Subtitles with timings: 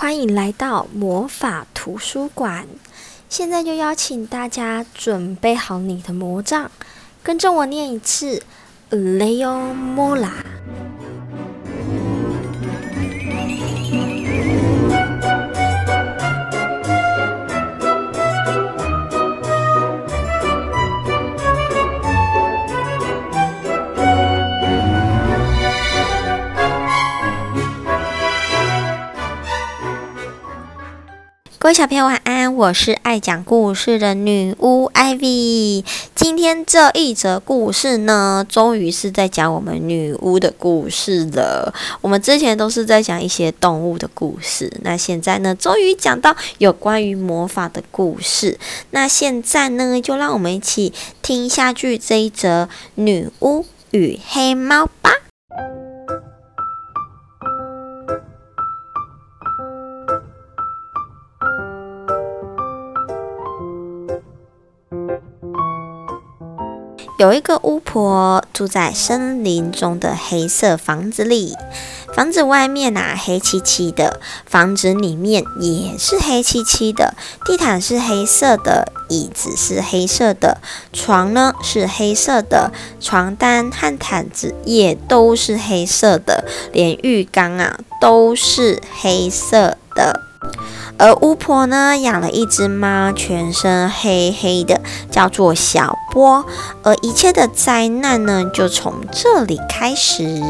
[0.00, 2.68] 欢迎来到魔法图书馆。
[3.28, 6.70] 现在就邀请大家准备好你的魔杖，
[7.20, 8.40] 跟着我念一次
[8.92, 10.30] ：Leomola。
[31.68, 35.84] 各位小朋友晚安，我是爱讲故事的女巫 Ivy。
[36.14, 41.74] 今天这一则故事呢，终于是在讲我们女巫的故事了。
[42.00, 48.58] 我们之前都是在讲一些动物的故事，那现在呢，终于讲到有关于魔法的故事。
[48.92, 55.10] 那现在呢，就让我们一起听下去这一则女巫与黑猫吧。
[67.18, 71.56] 有一个巫婆住在森林中的黑色房子里，
[72.14, 80.58] 房子外面、啊、黑漆漆的，房子里面也是黑漆漆的，地毯是黑色的，椅子是黑色的，
[80.92, 90.20] 床呢是黑色的，床单和毯子也都是黑色的，连浴缸啊都是黑色的。
[90.98, 96.44] 而巫婆呢，养了一只猫，全身黑黑的，叫做小波。
[96.82, 100.42] 而一切的灾难呢，就从这里开始。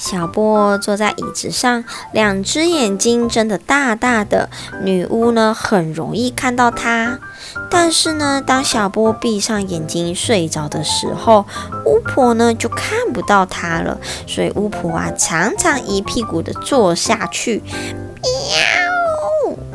[0.00, 4.50] 小波坐在椅子上，两只眼睛睁得大大的。
[4.82, 7.20] 女巫呢，很容易看到它。
[7.70, 11.46] 但是呢，当小波闭上眼睛睡着的时候，
[11.86, 13.98] 巫婆呢就看不到它了。
[14.26, 17.62] 所以巫婆啊，常常一屁股的坐下去，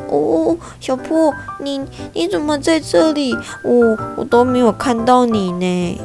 [0.08, 3.36] 哦，小波，你你怎么在这里？
[3.62, 6.00] 我、哦、我都没有看到你呢。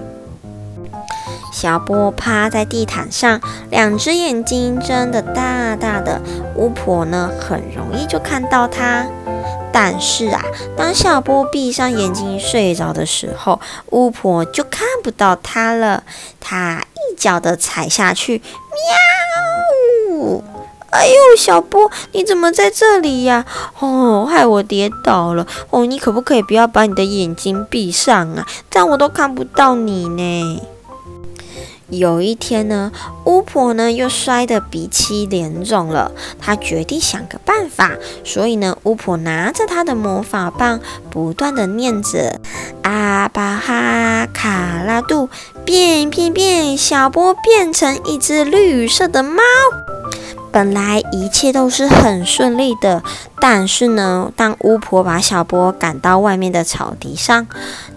[1.52, 3.40] 小波趴在地毯上，
[3.70, 6.22] 两只眼睛睁得大大的。
[6.56, 9.06] 巫婆呢，很容易就看到它。
[9.72, 10.44] 但是啊，
[10.78, 13.60] 当小波闭上眼睛睡着的时候，
[13.92, 16.04] 巫婆就看不到它了。
[16.40, 18.42] 她一脚的踩下去，
[20.10, 20.53] 喵！
[20.94, 23.46] 哎呦，小波，你怎么在这里呀？
[23.80, 25.48] 哦，害我跌倒了。
[25.72, 28.48] 哦，你可不可以不要把你的眼睛闭上啊？
[28.70, 30.62] 这样我都看不到你呢。
[31.90, 32.92] 有一天呢，
[33.26, 36.12] 巫婆呢又摔得鼻青脸肿了。
[36.40, 37.92] 她决定想个办法，
[38.24, 40.80] 所以呢，巫婆拿着她的魔法棒，
[41.10, 42.40] 不断的念着
[42.84, 45.30] ：“阿巴哈卡拉杜，
[45.66, 49.42] 变变变，小波变成一只绿色的猫。”
[50.54, 53.02] 本来一切都是很顺利的，
[53.42, 57.48] 但是呢，当巫婆把小波赶到外面的草地上，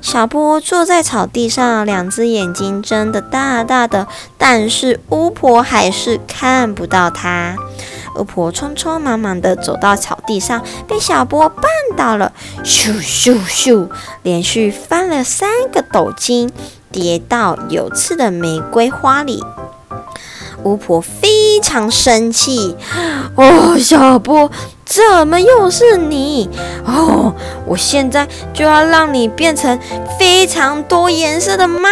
[0.00, 4.09] 小波坐在草地上，两只眼睛睁得大大的，
[4.39, 7.56] 但是巫婆还是看不到它。
[8.19, 12.33] 巫婆匆匆忙忙地走到草地上，被小波绊倒了，
[12.65, 13.87] 咻咻咻，
[14.23, 16.50] 连续翻了三个斗金，
[16.91, 19.44] 跌到有刺的玫瑰花里。
[20.65, 21.45] 巫婆非
[21.76, 22.75] 常生气，
[23.34, 24.50] 哦，小波，
[24.87, 26.48] 怎么又是你？
[26.87, 27.34] 哦，
[27.66, 29.78] 我现在就要让你变成
[30.19, 31.88] 非常多颜色的猫！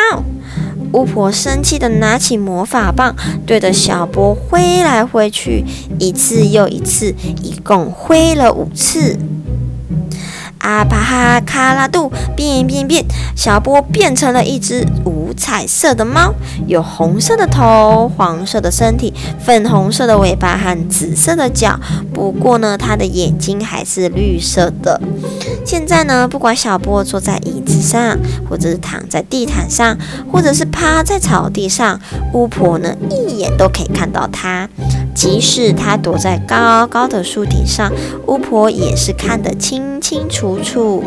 [0.94, 3.14] 巫婆生气地拿起魔法棒，
[3.46, 5.62] 对着小波挥来挥去，
[5.98, 9.18] 一次又一次，一共挥了五次。
[10.64, 13.04] 阿巴哈卡拉杜，变变变！
[13.36, 16.32] 小波变成了一只五彩色的猫，
[16.66, 21.78] 有红色的头、黄色的身体、粉红色的尾巴和紫色的脚。
[22.14, 24.98] 不过呢，它的眼睛还是绿色的。
[25.66, 29.98] 现在呢，不管小波坐在椅子上，或者是躺在地毯上，
[30.32, 32.00] 或者是趴在草地上，
[32.32, 34.70] 巫婆呢一眼都可以看到它。
[35.14, 37.92] 即使它躲在高高的树顶上，
[38.26, 41.04] 巫婆也是看得清清楚处。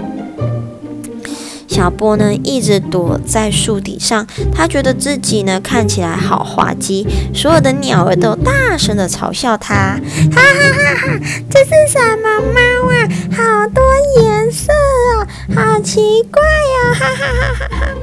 [1.68, 7.06] 小波呢一直躲在树底上，他觉得自己呢看起来好滑稽，
[7.36, 10.00] 所有的鸟儿都大声地嘲笑他，
[10.32, 10.42] 哈哈
[10.74, 11.20] 哈哈！
[11.52, 12.60] 这是什么猫
[12.90, 13.08] 啊？
[13.32, 13.84] 好多
[14.20, 17.94] 颜色哦，好奇怪呀哈，哈哈哈哈！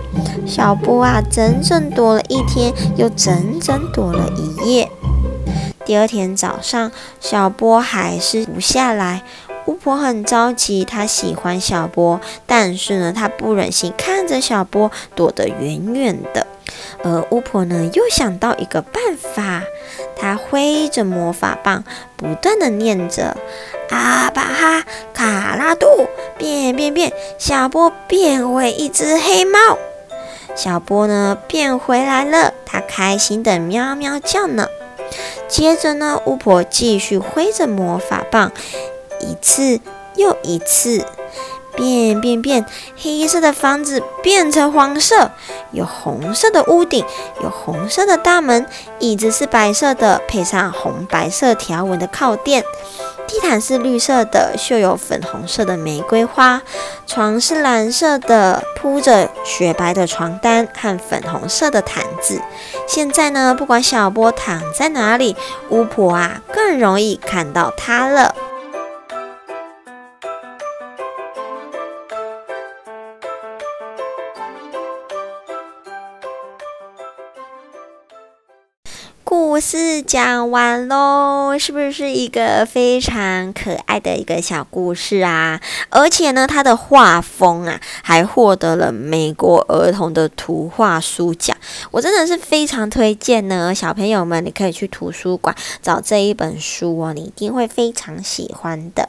[0.47, 4.88] 小波啊，整整躲了一天，又整整躲了一夜。
[5.85, 9.23] 第二天早上，小波还是不下来。
[9.85, 16.47] 巫婆很着急，她喜欢小波，但是呢，她不忍心看着小波躲得远远的。
[17.03, 19.63] 而巫婆呢，又想到一个办法，
[20.17, 21.85] 她挥着魔法棒，
[22.17, 23.37] 不断地念着：
[23.91, 26.09] 阿巴哈卡拉杜，
[26.39, 29.59] 变变变，小波变为一只黑猫。
[30.55, 34.67] 小波呢变回来了，它开心的喵喵叫呢。
[35.47, 38.51] 接着呢，巫婆继续挥着魔法棒，
[39.25, 39.81] 一次
[40.17, 41.05] 又一次。
[41.76, 42.65] 变变变！
[42.97, 45.32] 黑色的房子变成黄色，
[45.73, 47.05] 有红色的屋顶，
[47.43, 48.65] 有红色的大门，
[49.00, 52.62] 椅子是白色的，配上红白色条纹的靠垫，
[53.26, 56.62] 地毯是绿色的，绣有粉红色的玫瑰花，
[57.09, 62.41] 床是蓝色的，铺着雪白的床单和粉红色的毯子。
[62.87, 65.35] 现在呢，不管小波躺在哪里，
[65.71, 68.32] 巫婆啊更容易看到他了。
[79.37, 85.61] 故事讲完喽，是不是一个非常可爱的一个小故事啊？
[85.89, 91.57] 而且呢，它的画风啊，还获得了美国儿童的图画书奖。
[91.91, 95.53] 我真的是非常推荐呢，小朋友们，你可以去图书馆
[95.83, 99.09] 找这一本书哦，你一定会非常喜欢的。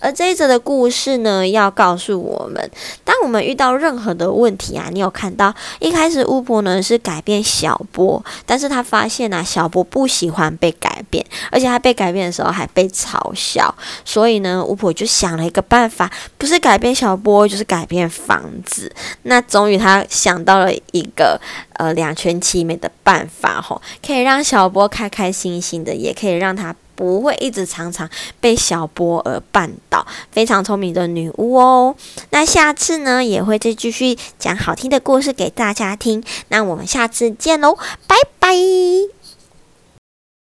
[0.00, 2.70] 而这一则的故事呢，要告诉我们，
[3.04, 18.92] 当我们遇到任何的问题啊，你有看到一开始巫婆呢是改变小波，但是他发现啊，小波不喜欢被改变，而且他被改变的时候还被嘲笑，所以呢，巫婆就想了一个办法，不是改变小波，就是改变房子。
[19.22, 21.40] 那终于他想到了一个
[21.74, 26.74] 呃两全其美的办法，吼，可以让小波开开心心的，也可以让他。
[26.94, 28.08] 不会一直常常
[28.40, 31.94] 被小波儿绊倒，非常聪明的女巫哦。
[32.30, 36.22] 那下次呢，也会再继续讲好听的故事给大家听。
[36.48, 37.76] 那我们下次见喽，
[38.06, 38.54] 拜拜。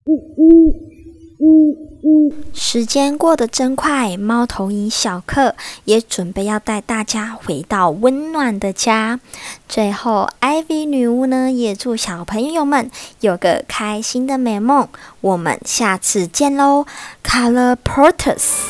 [0.06, 0.99] 嗯嗯
[1.40, 1.70] 呜
[2.02, 5.54] 呜时间过得真快，猫头鹰小克
[5.84, 9.20] 也准备要带大家回到温暖的家。
[9.68, 12.90] 最后，艾薇女巫呢也祝小朋友们
[13.20, 14.86] 有个开心的美梦。
[15.22, 16.84] 我们下次见喽
[17.24, 18.68] ，Color Porters。